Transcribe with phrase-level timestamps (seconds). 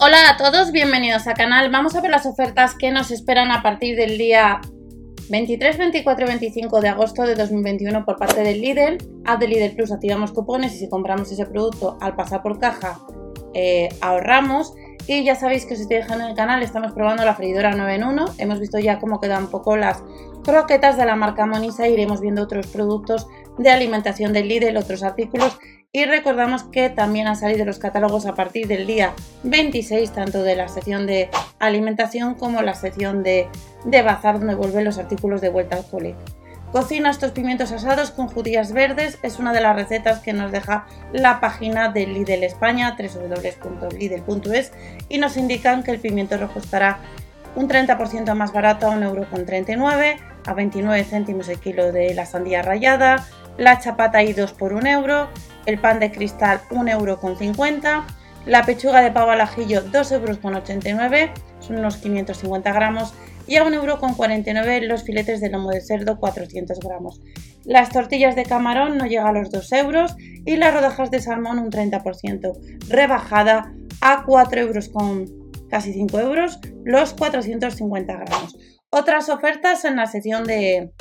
[0.00, 1.72] Hola a todos, bienvenidos al canal.
[1.72, 4.60] Vamos a ver las ofertas que nos esperan a partir del día
[5.28, 8.98] 23, 24 y 25 de agosto de 2021 por parte del Lidl.
[9.24, 13.00] Haz de Lidl Plus activamos cupones y si compramos ese producto al pasar por caja
[13.54, 14.72] eh, ahorramos.
[15.08, 17.96] Y ya sabéis que si estoy dejando en el canal estamos probando la freidora 9
[17.96, 18.34] en 1.
[18.38, 20.04] Hemos visto ya cómo quedan un poco las
[20.44, 21.88] croquetas de la marca Monisa.
[21.88, 23.26] Iremos viendo otros productos
[23.58, 25.58] de alimentación del Lidl, otros artículos
[25.92, 30.54] y recordamos que también han salido los catálogos a partir del día 26, tanto de
[30.54, 33.48] la sección de alimentación como la sección de,
[34.04, 36.14] bazar, donde vuelven los artículos de vuelta al cole.
[36.72, 40.86] Cocina estos pimientos asados con judías verdes es una de las recetas que nos deja
[41.14, 44.72] la página de Lidl España, www.lidl.es,
[45.08, 46.98] y nos indican que el pimiento rojo estará
[47.56, 53.26] un 30% más barato a 1,39€, a 29 céntimos el kilo de la sandía rallada,
[53.56, 55.28] la chapata y 2 por 1 euro,
[55.68, 58.06] el pan de cristal 1,50 euro,
[58.46, 63.14] la pechuga de pavo al ajillo 2,89 euros, son unos 550 gramos,
[63.46, 67.20] y a 1,49 euro los filetes de lomo de cerdo 400 gramos.
[67.64, 70.16] Las tortillas de camarón no llega a los 2 euros.
[70.46, 72.52] Y las rodajas de salmón un 30%,
[72.88, 75.26] rebajada a 4 euros con
[75.68, 78.56] casi 5 euros los 450 gramos.
[78.90, 80.92] Otras ofertas en la sección de,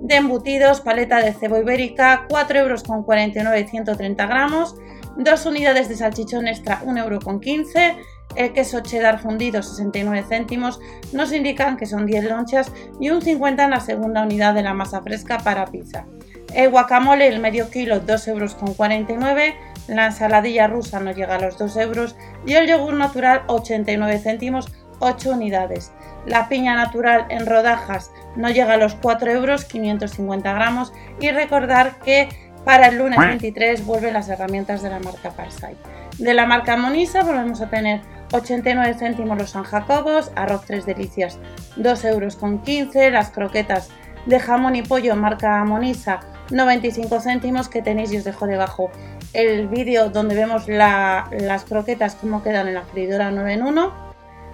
[0.00, 4.74] de embutidos, paleta de cebo ibérica, 4,49 euros con 130 gramos,
[5.16, 7.40] dos unidades de salchichón extra, 1,15 euro con
[8.34, 10.78] el queso cheddar fundido 69 céntimos,
[11.12, 14.74] nos indican que son 10 lonchas y un 50 en la segunda unidad de la
[14.74, 16.06] masa fresca para pizza.
[16.52, 21.58] El guacamole, el medio kilo, 2,49 euros con la ensaladilla rusa no llega a los
[21.58, 24.66] 2 euros y el yogur natural 89 céntimos
[24.98, 25.92] 8 unidades.
[26.26, 30.92] La piña natural en rodajas no llega a los 4 euros, 550 gramos.
[31.20, 32.28] Y recordar que
[32.64, 35.76] para el lunes 23 vuelven las herramientas de la marca Parsai.
[36.18, 38.00] De la marca Monisa volvemos a tener
[38.32, 41.38] 89 céntimos los San Jacobos, arroz 3 delicias
[41.76, 43.90] 2 euros con 15, las croquetas
[44.24, 46.20] de jamón y pollo marca Monisa
[46.50, 48.90] 95 céntimos que tenéis y os dejo debajo
[49.32, 54.05] el vídeo donde vemos las croquetas como quedan en la freidora 9 en 1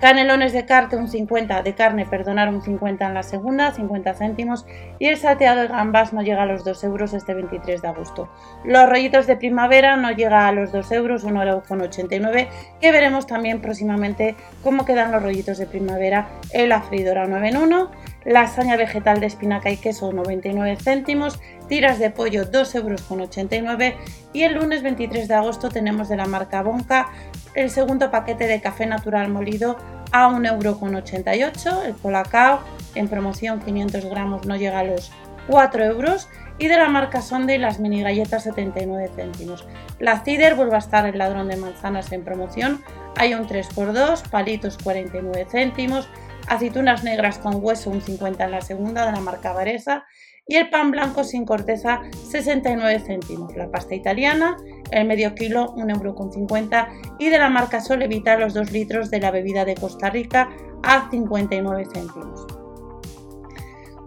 [0.00, 4.66] Canelones de carne, un 50 de carne, perdonar, un 50 en la segunda, 50 céntimos.
[4.98, 8.28] Y el salteado de gambas no llega a los 2 euros este 23 de agosto.
[8.64, 12.48] Los rollitos de primavera no llega a los 2 euros, 1,89
[12.80, 17.56] que veremos también próximamente cómo quedan los rollitos de primavera en la freidora 9 en
[17.56, 17.90] 1.
[18.26, 21.40] Lasaña vegetal de espinaca y queso, 99 céntimos.
[21.68, 23.94] Tiras de pollo, 2,89 euros.
[24.32, 27.08] Y el lunes 23 de agosto tenemos de la marca Bonca
[27.56, 29.76] el segundo paquete de café natural molido
[30.12, 32.60] a 1,88€, el Colacao
[32.94, 35.10] en promoción 500 gramos no llega a los
[35.48, 39.66] 4 euros y de la marca Sunday las mini galletas 79 céntimos.
[39.98, 42.82] La Cider vuelve a estar el ladrón de manzanas en promoción,
[43.16, 46.08] hay un 3x2, palitos 49 céntimos,
[46.48, 50.04] aceitunas negras con hueso un 50 en la segunda de la marca Varesa
[50.48, 53.56] y el pan blanco sin corteza 69 céntimos.
[53.56, 54.56] La pasta italiana,
[54.90, 59.20] el medio kilo 1,50 euro y de la marca Sol evita los 2 litros de
[59.20, 60.50] la bebida de Costa Rica
[60.82, 62.46] a 59 céntimos.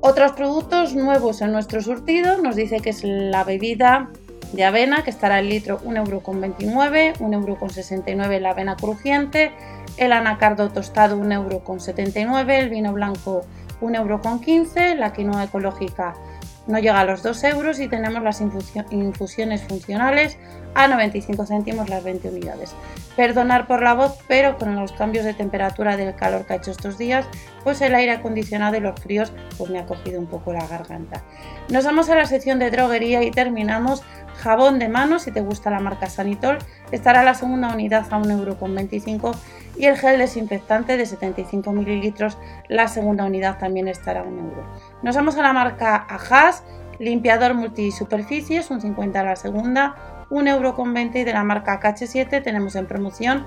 [0.02, 4.10] Otros productos nuevos en nuestro surtido nos dice que es la bebida
[4.54, 9.52] de avena que estará el litro 1,29€, 1,69€ la avena crujiente,
[9.98, 13.46] el anacardo tostado 1,79€, el vino blanco
[13.82, 16.16] 1,15€, la quinoa ecológica
[16.70, 20.38] no llega a los 2 euros y tenemos las infusiones funcionales
[20.76, 22.76] a 95 céntimos las 20 unidades.
[23.16, 26.70] Perdonar por la voz, pero con los cambios de temperatura del calor que ha hecho
[26.70, 27.26] estos días,
[27.64, 31.24] pues el aire acondicionado y los fríos pues me ha cogido un poco la garganta.
[31.70, 34.04] Nos vamos a la sección de droguería y terminamos
[34.40, 36.58] jabón de manos, si te gusta la marca Sanitol,
[36.92, 39.32] estará la segunda unidad a 1,25 euro
[39.78, 42.38] y el gel desinfectante de 75 mililitros,
[42.68, 44.64] la segunda unidad también estará a 1 euro.
[45.04, 46.64] Nos vamos a la marca Ajas,
[47.00, 51.80] limpiador multisuperficies, un 50 a la segunda, 1 euro con 20 y de la marca
[51.80, 53.46] KH7 tenemos en promoción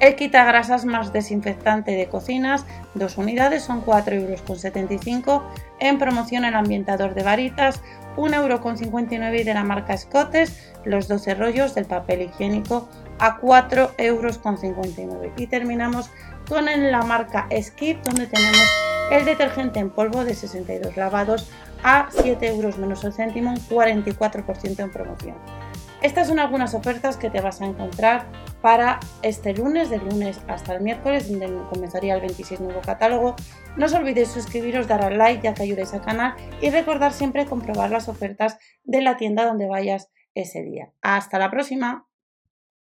[0.00, 2.64] el quitagrasas más desinfectante de cocinas,
[2.94, 5.44] dos unidades, son 4 euros con 75.
[5.78, 7.80] En promoción el ambientador de varitas,
[8.16, 12.88] 1,59 euro y de la marca Scottes, los 12 rollos del papel higiénico
[13.18, 15.32] a 4,59 euros.
[15.36, 16.10] Y terminamos
[16.48, 21.50] con la marca Skip, donde tenemos el detergente en polvo de 62 lavados
[21.82, 25.36] a 7 euros menos el céntimo, un 44% en promoción.
[26.04, 28.26] Estas son algunas ofertas que te vas a encontrar
[28.60, 33.34] para este lunes, de lunes hasta el miércoles, donde comenzaría el 26 nuevo catálogo.
[33.78, 37.46] No os olvidéis suscribiros, dar al like ya que ayudéis al canal y recordar siempre
[37.46, 40.92] comprobar las ofertas de la tienda donde vayas ese día.
[41.00, 42.06] Hasta la próxima.